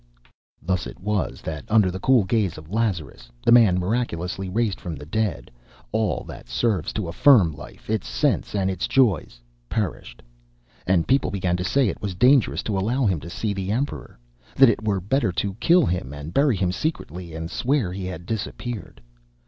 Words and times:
Thus 0.63 0.87
it 0.87 0.99
was 0.99 1.41
that 1.43 1.63
under 1.69 1.91
the 1.91 1.99
cool 1.99 2.23
gaze 2.23 2.57
of 2.57 2.71
Lazarus, 2.71 3.29
the 3.45 3.51
man 3.51 3.77
miraculously 3.77 4.49
raised 4.49 4.81
from 4.81 4.95
the 4.95 5.05
dead, 5.05 5.51
all 5.91 6.23
that 6.23 6.49
serves 6.49 6.91
to 6.93 7.07
affirm 7.07 7.51
life, 7.51 7.87
its 7.87 8.07
sense 8.07 8.55
and 8.55 8.71
its 8.71 8.87
joys, 8.87 9.39
perished. 9.69 10.23
And 10.87 11.07
people 11.07 11.29
began 11.29 11.55
to 11.55 11.63
say 11.63 11.87
it 11.87 12.01
was 12.01 12.15
dangerous 12.15 12.63
to 12.63 12.79
allow 12.79 13.05
him 13.05 13.19
to 13.19 13.29
see 13.29 13.53
the 13.53 13.69
Emperor; 13.71 14.17
that 14.55 14.69
it 14.69 14.83
were 14.83 14.99
better 15.01 15.31
to 15.33 15.53
kill 15.59 15.85
him 15.85 16.13
and 16.15 16.33
bury 16.33 16.55
him 16.57 16.71
secretly, 16.71 17.35
and 17.35 17.51
swear 17.51 17.93
he 17.93 18.05
had 18.05 18.25
disappeared. 18.25 19.01